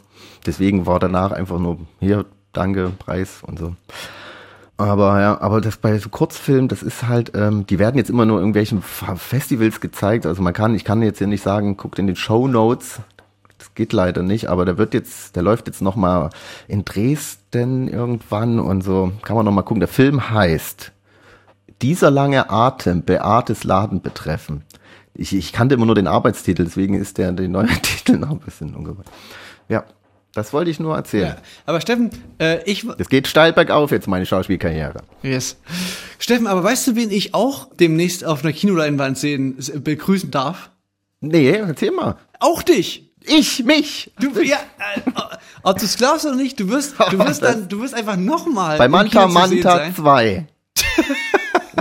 [0.45, 3.75] Deswegen war danach einfach nur hier, danke, Preis und so.
[4.77, 8.25] Aber ja, aber das bei so Kurzfilmen, das ist halt, ähm, die werden jetzt immer
[8.25, 10.25] nur irgendwelchen Festivals gezeigt.
[10.25, 12.99] Also man kann, ich kann jetzt hier nicht sagen, guckt in den Show Notes.
[13.59, 16.31] Das geht leider nicht, aber der wird jetzt, der läuft jetzt noch mal
[16.67, 19.11] in Dresden irgendwann und so.
[19.21, 19.79] Kann man noch mal gucken.
[19.79, 20.91] Der Film heißt
[21.83, 24.63] Dieser lange Atem, Beates Laden betreffen.
[25.13, 28.39] Ich, ich kannte immer nur den Arbeitstitel, deswegen ist der, der neue Titel noch ein
[28.39, 29.05] bisschen ungewohnt.
[29.67, 29.83] Ja,
[30.33, 31.35] das wollte ich nur erzählen.
[31.35, 31.41] Ja.
[31.65, 35.01] Aber Steffen, äh, ich, Es geht steil bergauf jetzt, meine Schauspielkarriere.
[35.23, 35.57] yes.
[36.19, 40.71] Steffen, aber weißt du, wen ich auch demnächst auf einer Kinoleinwand sehen, begrüßen darf?
[41.19, 42.15] Nee, erzähl mal.
[42.39, 43.11] Auch dich.
[43.25, 44.11] Ich, mich.
[44.21, 44.57] Du, ja,
[44.95, 45.01] äh,
[45.63, 48.15] ob du es glaubst oder nicht, du wirst, du Oh, wirst dann, du wirst einfach
[48.15, 50.47] nochmal Bei Manta Manta 2.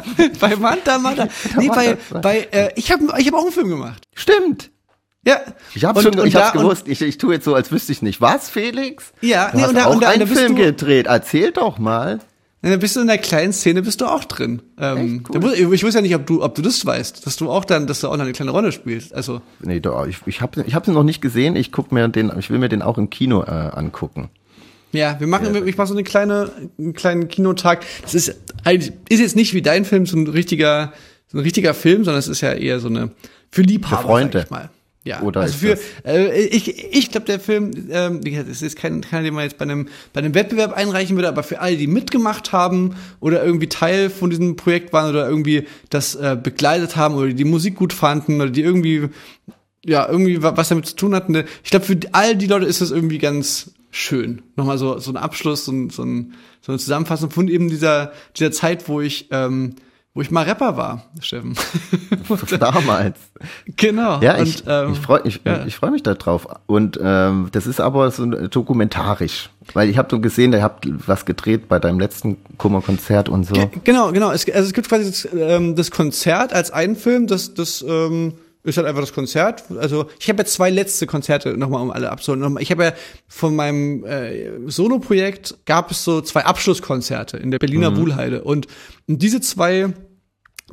[0.40, 1.28] Bei Manta Manta.
[1.59, 4.07] Nee, bei, bei, äh, ich habe, ich habe auch einen Film gemacht.
[4.14, 4.70] Stimmt.
[5.26, 5.40] Ja.
[5.74, 6.88] Ich hab's Und- schon, und ich hab's da- und- gewusst.
[6.88, 8.20] Ich, ich tue jetzt so, als wüsste ich nicht.
[8.20, 9.12] Was, Felix?
[9.20, 11.07] Ja, du nee, hast und da- auch und da- einen da bist Film du- gedreht.
[11.07, 12.18] Erzähl doch mal.
[12.64, 14.62] Dann bist du in der kleinen Szene, bist du auch drin.
[14.78, 17.50] Ähm, da wus- ich wusste ja nicht, ob du, ob du das weißt, dass du
[17.50, 19.12] auch dann, dass du auch noch eine kleine Rolle spielst.
[19.12, 21.57] Also, Nee, doch, ich, ich habe ich hab's noch nicht gesehen.
[21.57, 24.31] Ich guck mir den, ich will mir den auch im Kino äh, angucken.
[24.92, 27.85] Ja, wir machen, ich mache so eine kleine, einen kleinen Kinotag.
[28.02, 30.92] Das ist, eigentlich- ist jetzt nicht wie dein Film so ein richtiger,
[31.28, 33.11] so ein richtiger Film, sondern es ist ja eher so eine,
[33.50, 34.46] für Liebhaber, Für Freunde.
[34.50, 34.70] mal.
[35.05, 38.76] Ja, Oder also für, äh, ich, ich glaube, der Film, ähm, wie gesagt, es ist
[38.76, 41.76] kein, keiner, den man jetzt bei einem, bei einem Wettbewerb einreichen würde, aber für alle,
[41.76, 46.94] die mitgemacht haben oder irgendwie Teil von diesem Projekt waren oder irgendwie das äh, begleitet
[46.94, 49.09] haben oder die Musik gut fanden oder die irgendwie,
[49.85, 51.33] ja, irgendwie wa- was damit zu tun hatten.
[51.33, 54.42] ne, Ich glaube, für all die Leute ist das irgendwie ganz schön.
[54.57, 58.11] Nochmal so, so ein Abschluss, so, ein, so, ein, so eine Zusammenfassung von eben dieser,
[58.37, 59.76] dieser Zeit, wo ich, ähm,
[60.14, 61.55] wo ich mal Rapper war, Steffen.
[62.59, 63.18] Damals.
[63.76, 64.20] genau.
[64.20, 65.64] Ja, Und, ich, ähm, ich freue ich, ja.
[65.66, 66.46] ich freu mich da drauf.
[66.66, 69.50] Und ähm, das ist aber so dokumentarisch.
[69.74, 73.55] Weil ich habe so gesehen, ihr habt was gedreht bei deinem letzten Kummerkonzert und so.
[73.55, 74.33] Ge- Genau, genau.
[74.33, 78.35] Es, also es gibt quasi das, ähm, das Konzert als einen Film, das, das ähm,
[78.64, 79.64] ist halt einfach das Konzert.
[79.79, 82.40] Also ich habe ja zwei letzte Konzerte nochmal, um alle abzuholen.
[82.40, 82.92] Nochmal- Ich habe ja
[83.27, 88.44] von meinem äh, Solo-Projekt gab es so zwei Abschlusskonzerte in der Berliner Wuhlheide.
[88.44, 88.68] Und,
[89.09, 89.92] und diese zwei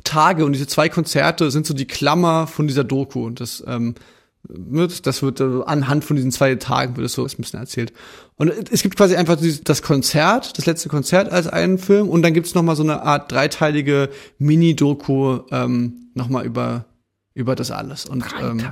[0.04, 3.26] Tage und diese zwei Konzerte sind so die Klammer von dieser Doku.
[3.26, 3.96] Und das ähm,
[4.48, 7.92] wird, das wird äh, anhand von diesen zwei Tagen wird es so ein bisschen erzählt.
[8.36, 12.32] Und es gibt quasi einfach das Konzert, das letzte Konzert als einen Film und dann
[12.32, 16.86] gibt's noch mal so eine Art dreiteilige Mini-Doku ähm, noch mal über
[17.34, 18.06] über das alles.
[18.06, 18.62] Und ähm,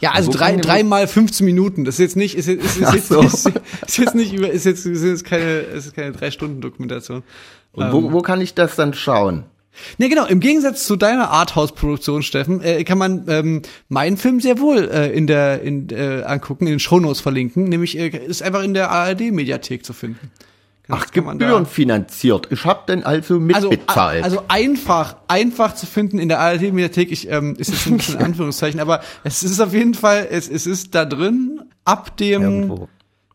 [0.00, 1.84] ja, also wo drei, ich- drei mal 15 Minuten.
[1.84, 3.20] Das ist jetzt nicht, ist, jetzt- ist, ist, jetzt, so.
[3.20, 3.46] ist,
[3.86, 7.22] ist jetzt nicht über, ist jetzt, ist jetzt keine, ist jetzt keine drei Stunden Dokumentation.
[7.72, 9.44] Und wo, wo kann ich das dann schauen?
[9.98, 10.24] Ne, genau.
[10.26, 15.10] Im Gegensatz zu deiner Arthouse-Produktion, Steffen, äh, kann man ähm, meinen Film sehr wohl äh,
[15.12, 17.64] in der in, äh, angucken, in den Shownotes verlinken.
[17.64, 20.30] Nämlich äh, ist einfach in der ARD-Mediathek zu finden.
[20.88, 22.48] Ach, gebührenfinanziert.
[22.50, 24.22] Ich hab denn also Also, mitbezahlt.
[24.22, 27.10] a- also einfach, einfach zu finden in der ARD-Mediathek.
[27.10, 30.66] Ich ähm, ist jetzt ein bisschen Anführungszeichen, aber es ist auf jeden Fall, es, es
[30.66, 32.88] ist da drin ab dem, Irgendwo.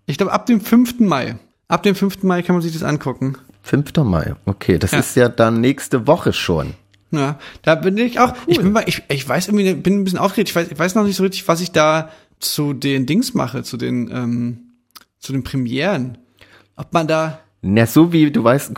[0.06, 1.00] ich glaube ab dem 5.
[1.00, 1.38] Mai.
[1.68, 2.24] Ab dem 5.
[2.24, 3.36] Mai kann man sich das angucken.
[3.64, 3.94] 5.
[4.04, 4.36] Mai.
[4.46, 5.00] Okay, das Ja.
[5.00, 6.74] ist ja dann nächste Woche schon.
[7.12, 8.34] Ja, da bin ich auch.
[8.46, 10.50] Ich bin mal, ich, ich weiß irgendwie, bin ein bisschen aufgeregt.
[10.50, 12.10] Ich weiß, ich weiß noch nicht so richtig, was ich da
[12.40, 14.58] zu den Dings mache, zu den, ähm,
[15.20, 16.20] zu den Premieren.
[16.80, 18.72] Ob man da, Na, so wie, du weißt,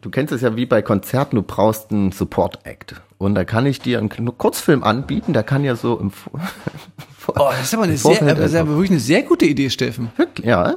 [0.00, 3.00] du kennst es ja wie bei Konzerten, du brauchst einen Support-Act.
[3.18, 4.08] Und da kann ich dir einen
[4.38, 6.32] Kurzfilm anbieten, der kann ja so im, Vor-
[7.36, 9.68] oh, das ist aber eine sehr, Vorfeld das ist aber wirklich eine sehr gute Idee,
[9.68, 10.10] Steffen.
[10.16, 10.76] Wirklich, ja.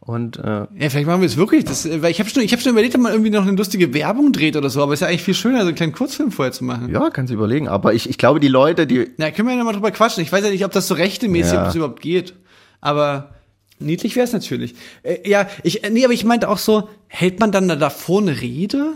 [0.00, 1.64] Und äh, Ja, vielleicht machen wir es wirklich.
[1.64, 3.56] Das, äh, weil ich habe schon, ich habe schon überlegt, ob man irgendwie noch eine
[3.56, 4.80] lustige Werbung dreht oder so.
[4.80, 6.88] Aber es ist ja eigentlich viel schöner, so einen kleinen Kurzfilm vorher zu machen.
[6.90, 7.66] ja, kannst du überlegen.
[7.66, 10.22] Aber ich, ich glaube, die Leute, die Na, können wir ja noch mal drüber quatschen.
[10.22, 11.58] Ich weiß ja nicht, ob das so rechtemäßig, Ja.
[11.60, 12.34] ob das überhaupt geht.
[12.80, 13.30] Aber
[13.78, 14.74] Niedlich wäre es natürlich.
[15.02, 18.22] Äh, ja, ich, äh, nee, aber ich meinte auch so, hält man dann da davor
[18.22, 18.94] eine Rede?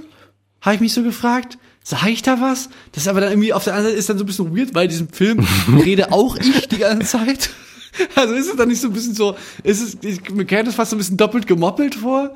[0.61, 1.59] Habe ich mich so gefragt.
[1.83, 2.69] Sag ich da was?
[2.93, 4.75] Das ist aber dann irgendwie auf der anderen Seite ist dann so ein bisschen weird,
[4.75, 5.47] weil in diesem Film
[5.85, 7.51] rede auch ich die ganze Zeit.
[8.15, 10.77] Also ist es dann nicht so ein bisschen so, ist es, ich, mir käme das
[10.77, 12.35] fast so ein bisschen doppelt gemoppelt vor.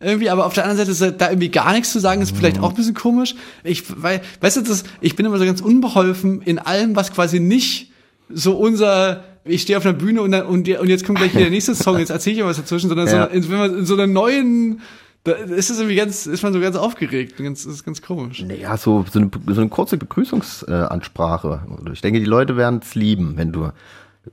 [0.00, 2.58] Irgendwie, aber auf der anderen Seite ist da irgendwie gar nichts zu sagen, ist vielleicht
[2.58, 3.36] auch ein bisschen komisch.
[3.62, 7.38] Ich, weil, weißt du, das, ich bin immer so ganz unbeholfen in allem, was quasi
[7.38, 7.92] nicht
[8.28, 11.42] so unser, ich stehe auf einer Bühne und, dann, und, und jetzt kommt gleich wieder
[11.44, 13.28] der nächste Song, jetzt erzähle ich ja was dazwischen, sondern Ja.
[13.28, 14.80] so, in, wenn man in so einer neuen,
[15.24, 18.42] da ist es irgendwie ganz, ist man so ganz aufgeregt, ganz, ist ganz komisch.
[18.42, 21.60] Naja, so, so, eine, so eine kurze Begrüßungsansprache.
[21.92, 23.70] Ich denke, die Leute werden es lieben, wenn du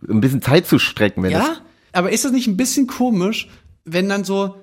[0.09, 1.57] ein bisschen Zeit zu strecken, wenn Ja,
[1.91, 3.49] aber ist das nicht ein bisschen komisch,
[3.85, 4.55] wenn dann so,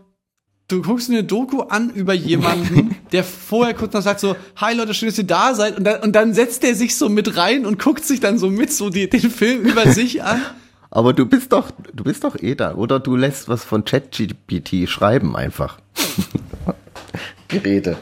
[0.71, 4.75] du guckst dir eine Doku an über jemanden, der vorher kurz noch sagt so, hi
[4.75, 7.37] Leute, schön, dass ihr da seid, und dann, und dann setzt er sich so mit
[7.37, 10.41] rein und guckt sich dann so mit so die, den Film über sich an.
[10.91, 14.89] Aber du bist doch, du bist doch eh da, oder du lässt was von ChatGPT
[14.89, 15.79] schreiben einfach.
[17.49, 17.97] Geräte.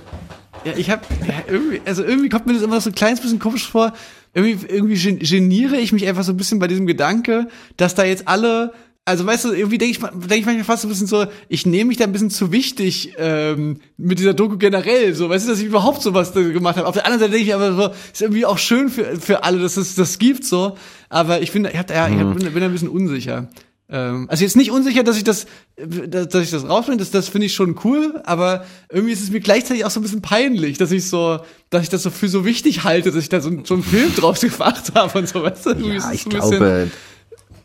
[0.65, 3.39] Ja, ich hab, ja, irgendwie, also irgendwie kommt mir das immer so ein kleines bisschen
[3.39, 3.93] komisch vor.
[4.35, 8.05] Irgendwie, irgendwie gen- geniere ich mich einfach so ein bisschen bei diesem Gedanke, dass da
[8.05, 8.73] jetzt alle,
[9.09, 11.65] also weißt du, irgendwie denke ich, denk ich manchmal fast so ein bisschen so, ich
[11.65, 15.51] nehme mich da ein bisschen zu wichtig ähm, mit dieser Doku generell, so, weißt du,
[15.51, 16.87] dass ich überhaupt sowas da gemacht habe.
[16.87, 19.61] Auf der anderen Seite denke ich aber so, ist irgendwie auch schön für, für alle,
[19.61, 20.77] dass es das gibt, so.
[21.09, 23.49] Aber ich finde, ich, hab, ja, ich hab, bin, bin ein bisschen unsicher.
[23.91, 27.31] Ähm, also jetzt nicht unsicher, dass ich das, dass, dass ich das rausbringe, das, das
[27.31, 30.77] finde ich schon cool, aber irgendwie ist es mir gleichzeitig auch so ein bisschen peinlich,
[30.77, 31.39] dass ich so,
[31.71, 34.15] dass ich das so für so wichtig halte, dass ich da so, so einen Film
[34.15, 35.71] draus gemacht habe und so, weißt du?
[35.73, 36.91] Ja, ich glaube,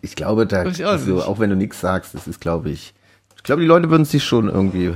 [0.03, 2.93] ich glaube, da, ich auch also, auch wenn du nichts sagst, das ist, glaube ich,
[3.37, 4.93] ich glaube, die Leute würden sich schon irgendwie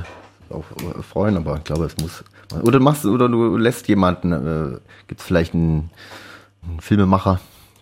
[0.50, 2.24] auch äh, freuen, aber ich glaube, es muss,
[2.62, 5.90] oder du machst, oder du lässt jemanden, äh, gibt es vielleicht einen,
[6.68, 7.40] einen Filmemacher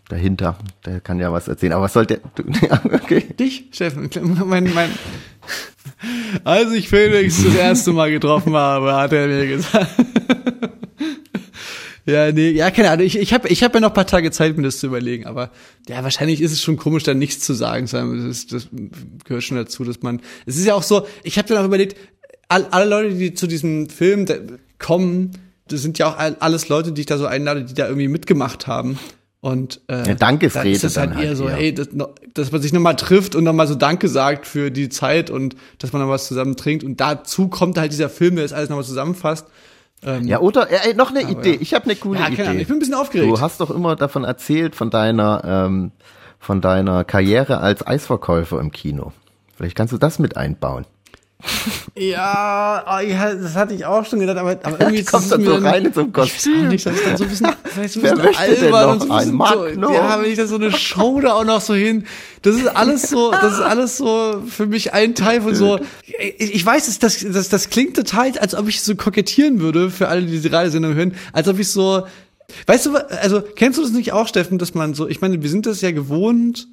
[0.07, 3.21] dahinter, der kann ja was erzählen, aber was soll der, du, ja, okay.
[3.39, 4.09] Dich, Steffen,
[4.45, 4.91] mein, mein,
[6.43, 9.89] als ich Felix das erste Mal getroffen habe, hat er mir gesagt.
[12.05, 13.05] Ja, nee, ja, keine Ahnung.
[13.05, 15.25] Ich, ich habe ich hab ja noch ein paar Tage Zeit, mir das zu überlegen,
[15.25, 15.51] aber
[15.87, 17.87] ja, wahrscheinlich ist es schon komisch, dann nichts zu sagen.
[17.91, 18.67] Das, ist, das
[19.23, 20.21] gehört schon dazu, dass man.
[20.45, 21.97] Es ist ja auch so, ich habe dann auch überlegt,
[22.47, 24.25] all, alle Leute, die zu diesem Film
[24.77, 25.31] kommen,
[25.67, 28.07] das sind ja auch all, alles Leute, die ich da so einlade, die da irgendwie
[28.07, 28.99] mitgemacht haben.
[29.41, 31.55] Und äh, Ja, Dankesrede dann ist das halt dann eher halt so, eher.
[31.55, 31.89] hey, das,
[32.33, 35.93] dass man sich nochmal trifft und nochmal so Danke sagt für die Zeit und dass
[35.93, 36.83] man noch was zusammen trinkt.
[36.83, 39.47] Und dazu kommt halt dieser Film, der das alles nochmal zusammenfasst.
[40.03, 41.61] Ja, oder, äh, noch eine Idee, ja.
[41.61, 42.43] ich habe eine coole Ja, keine Idee.
[42.43, 43.31] Ahnung, ich bin ein bisschen aufgeregt.
[43.31, 45.91] Du hast doch immer davon erzählt, von deiner, ähm,
[46.37, 49.13] von deiner Karriere als Eisverkäufer im Kino.
[49.55, 50.85] Vielleicht kannst du das mit einbauen.
[51.97, 55.29] Ja, oh, ja, das hatte ich auch schon gedacht, aber, aber irgendwie ist Kommt es
[55.29, 56.67] dann mir so rein Kostüm.
[56.67, 57.47] nicht, das ist dann so ein bisschen,
[57.87, 59.83] so Wer möchte denn noch und so ein Magnum?
[59.83, 62.05] so, ja, wenn ich da so eine Show da auch noch so hin,
[62.41, 66.55] das ist alles so, das ist alles so für mich ein Teil von so, ich,
[66.55, 70.09] ich weiß, das, das, das, das klingt total, als ob ich so kokettieren würde, für
[70.09, 72.05] alle, die die Radiosendung hören, als ob ich so,
[72.67, 75.49] weißt du, also, kennst du das nicht auch, Steffen, dass man so, ich meine, wir
[75.49, 76.67] sind das ja gewohnt,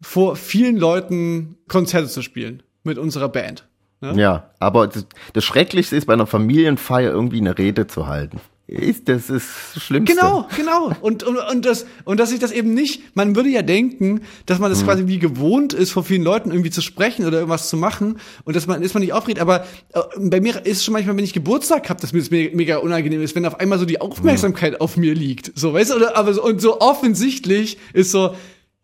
[0.00, 3.66] vor vielen Leuten Konzerte zu spielen, mit unserer Band.
[4.00, 4.14] Ne?
[4.20, 8.40] Ja, aber das, das Schrecklichste ist, bei einer Familienfeier irgendwie eine Rede zu halten.
[8.70, 10.14] Ist, das ist das Schlimmste.
[10.14, 10.92] Genau, genau.
[11.00, 14.58] Und, und, und, das, und dass ich das eben nicht, man würde ja denken, dass
[14.58, 17.78] man das quasi wie gewohnt ist, vor vielen Leuten irgendwie zu sprechen oder irgendwas zu
[17.78, 20.92] machen und dass man, ist man nicht aufregt, aber äh, bei mir ist es schon
[20.92, 23.78] manchmal, wenn ich Geburtstag habe, dass mir das me- mega unangenehm ist, wenn auf einmal
[23.78, 25.58] so die Aufmerksamkeit auf mir liegt.
[25.58, 28.34] So, weißt du, oder, aber so, und so offensichtlich ist so,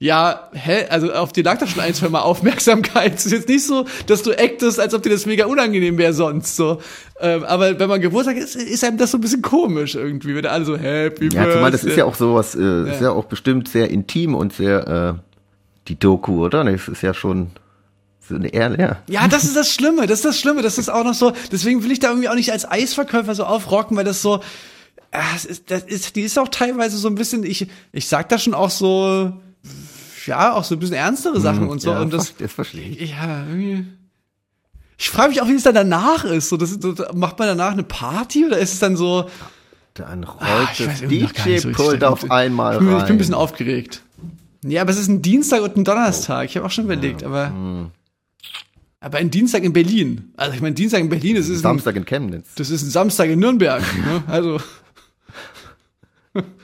[0.00, 3.14] ja, hä, also auf dir lag doch schon ein, zwei Mal Aufmerksamkeit.
[3.16, 6.12] Es ist jetzt nicht so, dass du actest, als ob dir das mega unangenehm wäre
[6.12, 6.80] sonst, so.
[7.20, 10.46] Ähm, aber wenn man Geburtstag ist, ist einem das so ein bisschen komisch irgendwie, wenn
[10.46, 13.68] alle so happy Ja, zumal das ist ja auch sowas, äh, ist ja auch bestimmt
[13.68, 15.30] sehr intim und sehr, äh,
[15.88, 16.64] die Doku, oder?
[16.64, 17.50] Das ist ja schon
[18.20, 18.96] so eine eher, ja.
[19.09, 21.85] Ja, das ist das Schlimme, das ist das Schlimme, das ist auch noch so, deswegen
[21.85, 24.40] will ich da irgendwie auch nicht als Eisverkäufer so aufrocken, weil das so,
[25.12, 28.28] äh, es ist, das ist, die ist auch teilweise so ein bisschen, ich, ich sag
[28.28, 29.33] da schon auch so,
[30.26, 33.10] ja, auch so ein bisschen ernstere Sachen und so, ja, und das, das verstehe ich.
[33.10, 33.87] ja, irgendwie.
[34.96, 36.48] Ich frage mich auch, wie es dann danach ist.
[36.48, 39.28] So, das, so, macht man danach eine Party oder ist es dann so?
[39.94, 42.02] Dann rollt Ah, ich weiß das so DJ-Pult richtig.
[42.04, 42.98] auf einmal Ich bin, rein.
[42.98, 44.02] ich bin ein bisschen aufgeregt.
[44.64, 46.46] Ja, aber es ist ein Dienstag und ein Donnerstag.
[46.46, 47.52] Ich habe auch schon überlegt, aber
[49.00, 50.32] aber ein Dienstag in Berlin.
[50.37, 52.54] Also ich meine, Dienstag in Berlin, das ist ein, Samstag in Chemnitz.
[52.54, 53.82] das ist ein Samstag in Nürnberg.
[53.98, 54.22] ne?
[54.26, 54.58] Also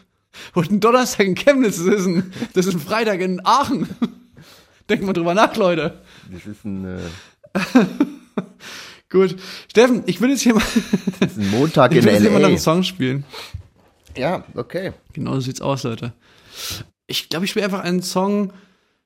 [0.54, 3.88] und ein Donnerstag in Chemnitz, das ist ein, das ist ein Freitag in Aachen.
[4.88, 6.00] Denkt mal drüber nach, Leute.
[6.30, 6.98] Das ist ein, äh,
[9.10, 9.36] Gut.
[9.68, 10.62] Steffen, ich will jetzt hier mal,
[11.18, 12.48] das ist ein Montag ich in will jetzt hier mal noch L.A.
[12.48, 13.24] einen Song spielen.
[14.16, 14.92] Ja, okay.
[15.12, 16.12] Genau so sieht's aus, Leute.
[17.06, 18.52] Ich glaube, ich spiele einfach einen Song,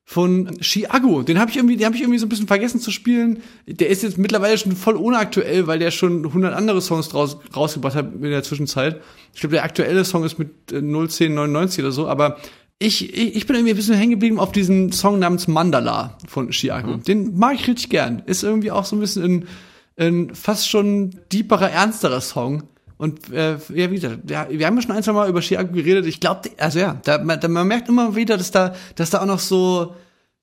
[0.04, 1.22] von Chiago.
[1.22, 3.42] Den habe ich irgendwie, den habe ich irgendwie so ein bisschen vergessen zu spielen.
[3.66, 7.94] Der ist jetzt mittlerweile schon voll unaktuell, weil der schon 100 andere Songs draus, rausgebracht
[7.94, 9.00] hat in der Zwischenzeit.
[9.32, 12.36] Ich glaube, der aktuelle Song ist mit äh, 01099 oder so, aber
[12.78, 16.50] ich, ich, ich bin irgendwie ein bisschen hängen geblieben auf diesen Song namens Mandala von
[16.50, 16.96] Chiago.
[16.96, 18.22] Den mag ich richtig gern.
[18.26, 19.48] Ist irgendwie auch so ein bisschen ein,
[19.96, 22.64] ein fast schon deeperer, ernsterer Song.
[22.96, 25.72] Und äh, ja, wie gesagt, ja, wir haben ja schon ein, zwei Mal über Chiago
[25.72, 26.06] geredet.
[26.06, 29.20] Ich glaube, also ja, da, man, da, man merkt immer wieder, dass da, dass da
[29.20, 29.94] auch noch so,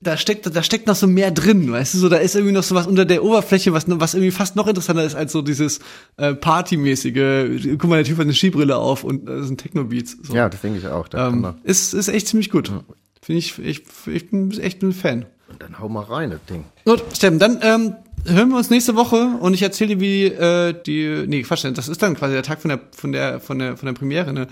[0.02, 2.64] da steckt, da steckt noch so mehr drin, weißt du, so, da ist irgendwie noch
[2.64, 5.80] so was unter der Oberfläche, was, was irgendwie fast noch interessanter ist als so dieses
[6.18, 7.78] äh, Partymäßige.
[7.78, 10.18] Guck mal, der Typ hat eine Skibrille auf und äh, das sind Techno-Beats.
[10.24, 10.34] So.
[10.34, 11.08] Ja, das denke ich auch.
[11.14, 12.72] Ähm, ist, ist echt ziemlich gut.
[13.22, 15.26] Finde ich, ich, ich bin echt ein Fan.
[15.48, 16.64] Und dann hau mal rein, das Ding.
[16.86, 20.74] Gut, Steffen, dann ähm, hören wir uns nächste Woche und ich erzähle dir, wie äh,
[20.86, 21.26] die.
[21.28, 23.86] Nee, Quatsch, das ist dann quasi der Tag von der von der von der von
[23.88, 24.48] der Premiere, ne?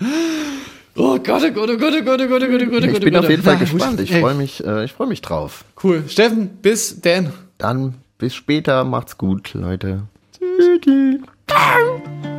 [0.96, 2.86] Oh Gott, oh Gott, oh Gott, oh Gott, oh Gott, oh Gott, oh Gott, oh
[2.86, 3.30] Ich Gott, bin oh auf Gott.
[3.30, 4.00] jeden Fall Na, gespannt.
[4.00, 5.64] Ich freue mich, äh, ich freue mich drauf.
[5.82, 6.04] Cool.
[6.08, 7.32] Steffen, bis dann.
[7.58, 10.02] Dann bis später, macht's gut, Leute.
[11.46, 12.29] Was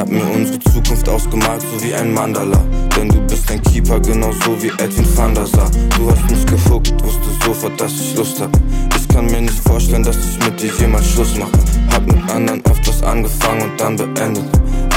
[0.00, 2.58] hab mir unsere Zukunft ausgemalt, so wie ein Mandala.
[2.96, 5.70] Denn du bist ein Keeper, genauso wie Edwin van der Sar.
[5.96, 8.50] Du hast mich gehuckt, wusste sofort, dass ich Lust hab.
[8.96, 11.52] Ich kann mir nicht vorstellen, dass ich mit dir jemals Schluss mache.
[11.92, 14.44] Hab mit anderen oft was angefangen und dann beendet.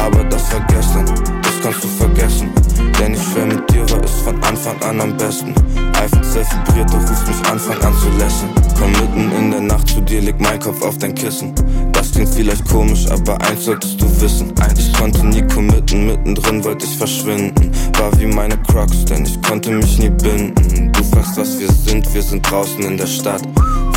[0.02, 2.50] Aber das war gestern, das kannst du vergessen.
[2.98, 5.54] Denn ich schwör, mit dir war es von Anfang an am besten.
[6.34, 8.50] 12 vibriert, du rufst mich Anfang an zu lächeln.
[8.80, 11.54] Komm mitten in der Nacht zu dir, leg mein Kopf auf dein Kissen.
[12.04, 14.54] Das klingt vielleicht komisch, aber eins solltest du wissen.
[14.78, 17.72] Ich konnte nie committen, mittendrin wollte ich verschwinden.
[17.98, 20.92] War wie meine Crocs, denn ich konnte mich nie binden.
[20.92, 23.42] Du fragst, was wir sind, wir sind draußen in der Stadt.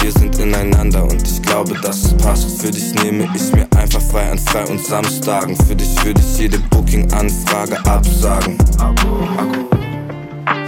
[0.03, 2.63] Wir sind ineinander und ich glaube, dass es passt.
[2.63, 5.57] Für dich nehme ich mir einfach frei an Frei- und Samstagen.
[5.57, 8.57] Für dich würde ich jede Booking-Anfrage absagen.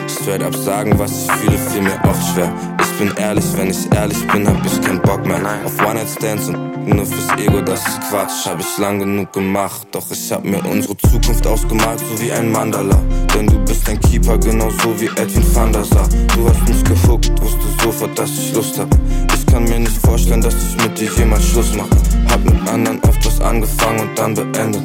[0.09, 2.78] Straight up sagen, was ich fühle, fiel mir oft schwer.
[2.99, 5.41] Bin ehrlich, wenn ich ehrlich bin, hab ich keinen Bock mehr.
[5.65, 8.45] Auf One-Night-Stands und nur fürs Ego, das ist Quatsch.
[8.45, 12.51] Hab ich lang genug gemacht, doch ich hab mir unsere Zukunft ausgemalt, so wie ein
[12.51, 13.01] Mandala.
[13.33, 16.09] Denn du bist ein Keeper, genauso wie Edwin van der Sar.
[16.35, 18.89] Du hast mich gehuckt, wusste sofort, dass ich Lust hab.
[19.33, 21.91] Ich kann mir nicht vorstellen, dass ich mit dir jemals Schluss mache.
[22.29, 24.83] Hab mit anderen oft was angefangen und dann beendet.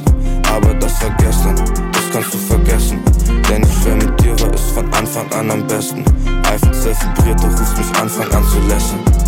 [0.53, 1.55] Aber das war gestern,
[2.13, 2.99] kannst du vergessen.
[3.49, 6.05] Denn ich schwör, mit dir war es von Anfang an am besten.
[6.83, 9.22] 12 vibriert, du rufst mich Anfang an zu lächeln.